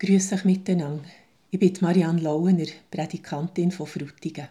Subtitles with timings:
[0.00, 1.04] Grüß euch miteinander.
[1.52, 4.48] Ich bin Marianne Lauener, Prädikantin von Frutigen.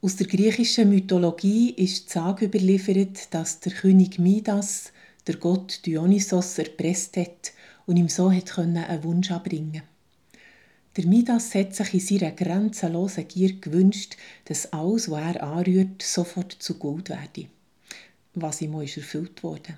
[0.00, 4.92] Aus der griechischen Mythologie ist die Sage überliefert, dass der König Midas
[5.28, 7.52] der Gott Dionysos erpresst hat
[7.86, 9.82] und ihm so hat einen Wunsch abbringen
[10.96, 14.16] Der Midas hat sich in seiner grenzenlosen Gier gewünscht,
[14.46, 17.46] dass alles, was er anrührt, sofort zu Gold werde.
[18.34, 19.76] Was ihm auch erfüllt wurde.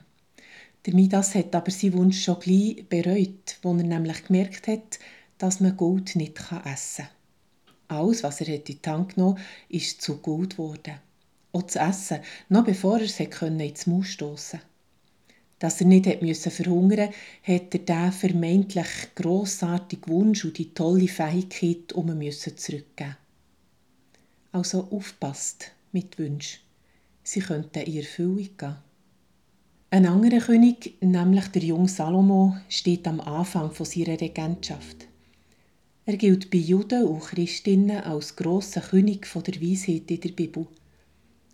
[0.87, 4.99] Der Midas hat aber seinen Wunsch schon gleich bereut, wo er nämlich gemerkt hat,
[5.39, 7.07] dass man Gold nicht essen
[7.89, 7.99] kann.
[7.99, 11.01] Alles, was er in die Hand genommen ist zu Gold geworden.
[11.53, 14.61] Auch zu essen, noch bevor er es ins Maul stoßen
[15.59, 17.11] Dass er nicht musste verhungern
[17.43, 23.17] hat er den vermeintlich grossartigen Wunsch und die tolle Fähigkeit um zurückgeben.
[24.53, 26.61] Also aufpasst mit Wünschen.
[27.23, 28.77] Sie könnten in Erfüllung gehen.
[29.95, 35.07] Ein anderer König, nämlich der junge Salomo, steht am Anfang von seiner Regentschaft.
[36.05, 40.67] Er gilt bei Juden und Christinnen als grosser König der Weisheit in der Bibel.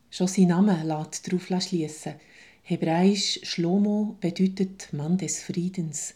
[0.08, 2.14] Schon sein Name lässt darauf schließen.
[2.62, 6.14] Hebräisch Schlomo bedeutet Mann des Friedens.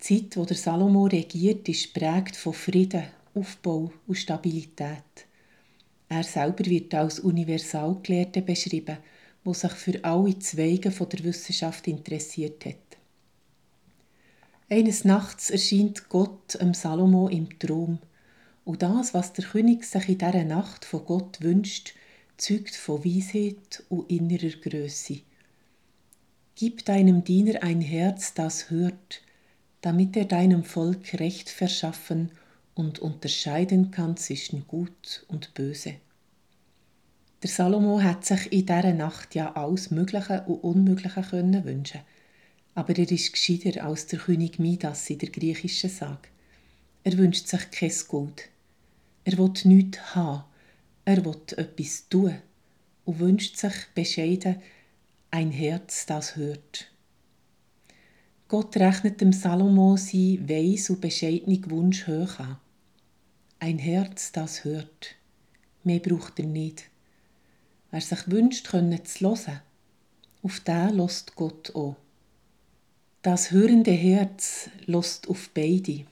[0.00, 5.26] Die Zeit, wo der Salomo regiert, ist prägt von Frieden, Aufbau und Stabilität.
[6.08, 8.96] Er selber wird als Universalgelehrter beschrieben–
[9.44, 12.76] wo sich für alle Zweige der Wissenschaft interessiert hat.
[14.70, 18.00] Eines Nachts erscheint Gott dem Salomo im Traum.
[18.64, 21.94] Und das, was der König sich in dieser Nacht von Gott wünscht,
[22.36, 25.20] zeugt von Weisheit und innerer Größe.
[26.54, 29.22] Gib deinem Diener ein Herz, das hört,
[29.80, 32.30] damit er deinem Volk Recht verschaffen
[32.74, 35.94] und unterscheiden kann zwischen Gut und Böse.
[37.42, 42.00] Der Salomo hat sich in dieser Nacht ja alles Mögliche und Unmögliche können wünschen
[42.78, 46.28] aber er ist gescheiter als der König Midas in der griechischen Sage.
[47.02, 48.50] Er wünscht sich kein Gold.
[49.24, 50.44] Er will nichts haben.
[51.04, 52.36] Er will etwas tun
[53.04, 54.62] und wünscht sich bescheiden
[55.32, 56.88] ein Herz, das hört.
[58.46, 62.58] Gott rechnet dem Salomo sein weis und bescheidene Wunsch hoch an.
[63.58, 65.16] Ein Herz, das hört.
[65.82, 66.84] Mehr braucht er nicht.
[67.90, 69.60] Wer sich wünscht, können zu hören,
[70.42, 71.96] auf den lässt Gott auch.
[73.22, 76.04] Das hörende Herz lässt auf beide,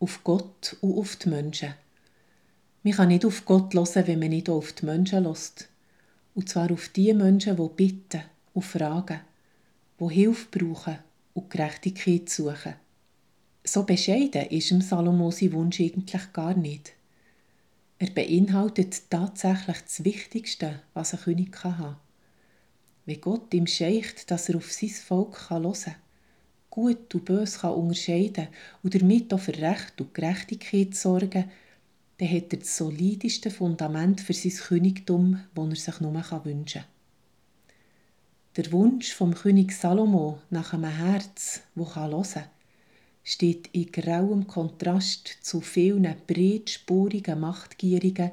[0.00, 1.74] auf Gott und auf die Menschen.
[2.82, 5.68] Man kann nicht auf Gott hören, wenn man nicht auf die Menschen lässt.
[6.34, 8.22] Und zwar auf die Menschen, die bitten
[8.54, 9.20] und fragen,
[10.00, 10.98] die Hilfe brauchen
[11.34, 12.74] und Gerechtigkeit suchen.
[13.64, 16.94] So bescheiden ist dem Salomo sein Wunsch eigentlich gar nicht.
[18.02, 21.96] Er beinhaltet tatsächlich das Wichtigste, was ein König haben kann.
[23.06, 25.94] Wenn Gott ihm scheicht, dass er auf sein Volk hören kann,
[26.68, 28.48] Gut und Böse kann unterscheiden
[28.82, 31.44] und damit auch für Recht und Gerechtigkeit sorgen,
[32.18, 36.90] dann hat er das solideste Fundament für sein Königtum, das er sich nur wünschen kann.
[38.56, 42.44] Der Wunsch vom König Salomo nach einem Herz, das hören kann,
[43.24, 48.32] steht in grauem Kontrast zu vielen breitspurigen Machtgierigen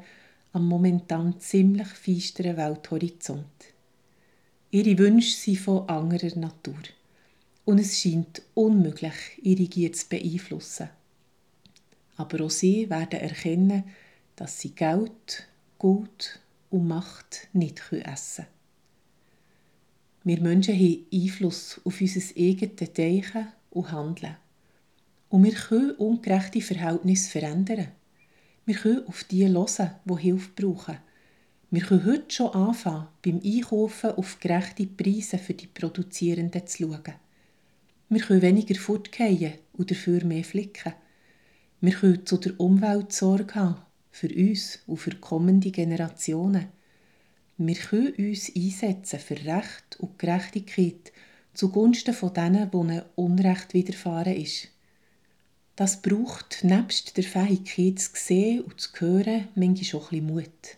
[0.53, 3.45] am momentan ziemlich feisteren Welthorizont.
[4.71, 6.79] Ihre Wünsche sind von anderer Natur
[7.65, 10.89] und es scheint unmöglich, ihre Gier zu beeinflussen.
[12.17, 13.83] Aber auch sie werden erkennen,
[14.35, 15.47] dass sie Geld,
[15.77, 16.39] Gut
[16.69, 18.59] und Macht nicht essen können.
[20.23, 24.35] Wir Menschen haben Einfluss auf unser eigenes Denken und Handeln.
[25.29, 27.89] Und wir können ungerechte Verhältnisse verändern.
[28.65, 30.97] Wir können auf die hören, die Hilfe brauchen.
[31.71, 37.13] Wir können heute schon anfangen, beim Einkaufen auf gerechte Preise für die Produzierenden zu schauen.
[38.09, 40.93] Wir können weniger fortgehen und dafür mehr flicken.
[41.79, 46.69] Wir können zu der Umwelt Sorge haben, für uns und für kommende Generationen.
[47.57, 51.11] Wir können uns einsetzen für Recht und Gerechtigkeit
[51.53, 54.69] zugunsten von denen, denen Unrecht widerfahren ist.
[55.79, 60.75] Das braucht nebst der Fähigkeit zu sehen und zu hören manchmal auch ein Mut.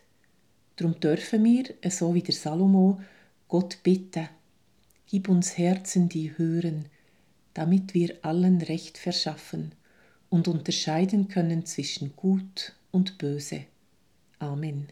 [0.75, 3.01] Darum dürfen wir, so wie der Salomo,
[3.47, 4.29] Gott bitten,
[5.09, 6.85] gib uns Herzen, die hören,
[7.55, 9.71] damit wir allen Recht verschaffen
[10.29, 13.61] und unterscheiden können zwischen Gut und Böse.
[14.37, 14.85] Amen.